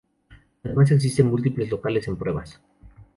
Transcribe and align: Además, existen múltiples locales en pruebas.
Además, 0.63 0.89
existen 0.89 1.27
múltiples 1.29 1.69
locales 1.69 2.07
en 2.07 2.15
pruebas. 2.17 2.59